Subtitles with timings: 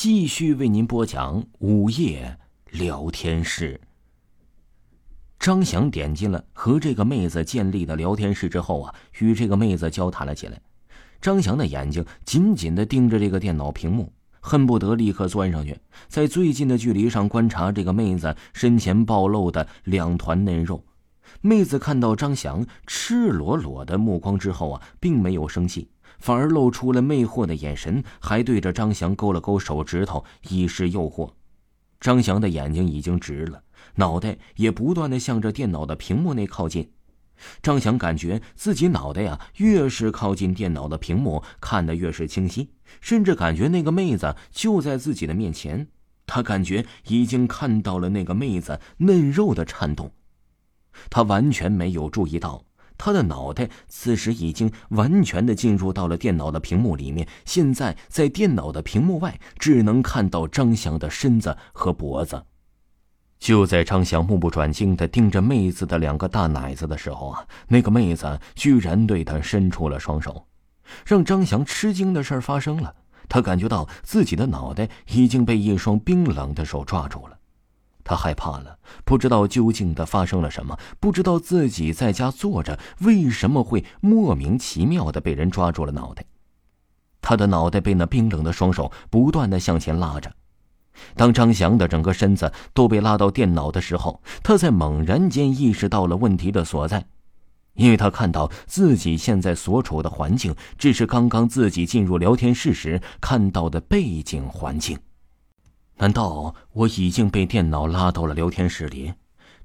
[0.00, 2.38] 继续为您播讲午夜
[2.70, 3.80] 聊天室。
[5.40, 10.60] 张翔点进了和这个妹子建立的聊天室之后啊，与这个妹子交谈了起来。
[11.20, 15.76] 张翔的眼睛紧紧的盯着这个电脑屏幕，恨不得立刻钻上去，
[16.06, 20.84] 在最近的距离上观察这个妹子身前暴露的两团嫩肉。
[21.40, 31.30] 妹子看到张翔赤裸裸的目光之后啊，并没有生气，反而露出了魅惑的眼神，还对着张翔勾了勾手指头，以示诱惑。
[32.00, 33.62] 张翔的眼睛已经直了，
[33.96, 36.90] 脑袋也不断的向着电脑的屏幕内靠近。
[37.62, 45.86] 张翔感觉自己脑袋呀，越是靠近电脑的屏幕，看得越是清晰，甚至感觉那个妹子就在自己的面前。
[46.26, 50.12] 他感觉已经看到了那个妹子嫩肉的颤动。
[51.08, 52.64] 他完全没有注意到，
[52.98, 57.26] 他的脑袋此时已经完全的进入到了电脑的屏幕里面。
[57.46, 62.44] 现在在电脑的屏幕外，只能看到张翔的身子和脖子。
[63.38, 70.48] 就在张翔目不转睛的盯着妹子的两个大奶子的时候啊，那个妹子居然对他伸出了双手。
[71.06, 72.96] 让张翔吃惊的事发生了，
[73.28, 77.37] 他感觉到自己的脑袋已经被一双冰冷的手抓住了。
[78.08, 86.24] 他害怕了，不知道究竟的发生了什么，不知道自己在家坐着为什么会莫名其妙的被人抓住了脑袋。
[87.20, 90.32] 他的脑袋被那冰冷的双手不断的向前拉着。
[91.14, 97.04] 当张翔的整个身子都被拉到电脑的时候，他才猛然间意识到了问题的所在，
[97.74, 104.98] 因为他看到自己现在所处的环境，只是刚刚自己进入聊天室时看到的背景环境。
[105.98, 109.12] 难道我已经被电脑拉到了聊天室里？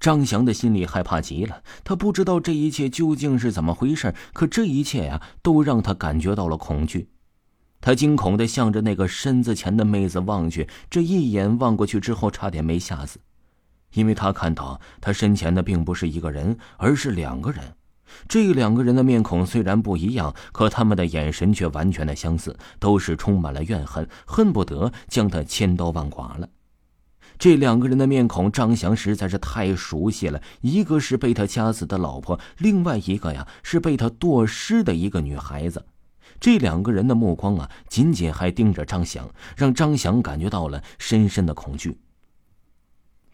[0.00, 1.62] 张翔的心里害怕极了。
[1.84, 7.08] 他不知道这一切究竟是怎么回事，可这一切呀，都让他感觉到了恐惧。
[7.80, 13.20] 他惊恐的向着那个身子前的妹子望去，这一眼望过去之后，差点没吓死，
[13.92, 17.62] 因为他看到他身前的并不是一个人，而是两个人。
[18.28, 26.48] 这两个人的面孔虽然不一样，可他们的眼神却完全的相似，都是充满了怨恨，恨不得将他千刀万剐了。
[27.38, 30.40] 这两个人的面孔，张翔实在是太熟悉了。
[30.60, 35.84] 一个是被他掐死的老婆，另外一个呀是被他剁尸的一个女孩子。
[36.38, 41.98] 这两个人的目光啊，紧紧还盯着张翔，让张翔感觉到了深深的恐惧。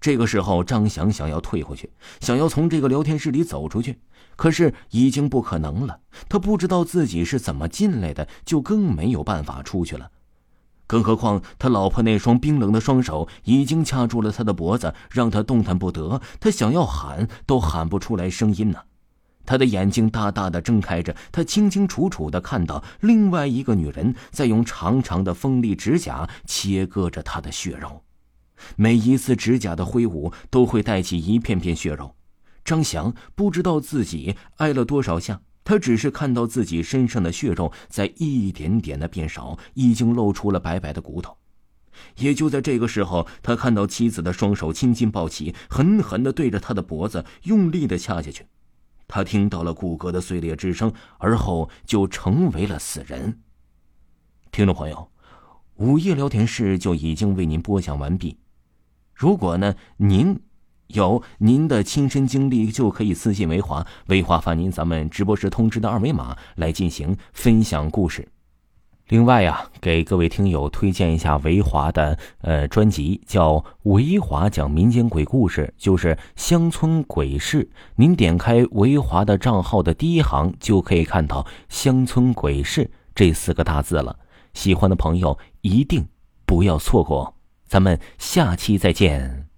[0.00, 1.90] 这个时候，张翔想要退回去，
[2.20, 3.98] 想要从这个聊天室里走出去，
[4.34, 6.00] 可是已经不可能了。
[6.28, 10.10] 他不知道自己是怎么进来的，就更没有办法出去了。
[10.86, 16.20] 更何况他老婆那双冰冷的双手已经掐住了他的脖子，让他动弹不得。
[16.40, 18.78] 他想要喊都喊不出来声音呢。
[19.44, 28.02] 他的眼睛大大的睁开着，他清清楚楚的看到另外一个女人在用长长的锋利指甲切割着他的血肉。
[28.76, 32.14] 每一次指甲的挥舞都会带起一片片血肉，
[32.64, 41.36] 张翔不知道自己挨了多少下，他只是看到自己身上的血肉在一点点的变少，已经露出了白白的骨头。
[42.16, 48.46] 也就在这个时候，他看到妻子的双手轻轻抱起，狠狠的对着他的脖子用力的掐下去，
[49.06, 53.40] 他听到了骨骼的碎裂之声，而后就成为了死人。
[54.50, 55.10] 听众朋友，
[55.76, 58.38] 午夜聊天室就已经为您播讲完毕。
[59.20, 60.40] 如果呢，您
[60.86, 68.26] 有您的亲身经历，就可以私信维华，维华发您咱们直播时通知的二维码来进行分享故事。
[69.08, 77.68] 另外呀，给各位听友推荐一下维华的呃专辑，叫《维华讲民间鬼故事》，就是乡村鬼事。
[77.96, 84.18] 您点开维华的账号的第一行，就可以看到“乡村鬼事”这四个大字了。
[84.54, 86.08] 喜欢的朋友一定
[86.46, 87.34] 不要错过。
[87.70, 89.49] 咱们下期再见。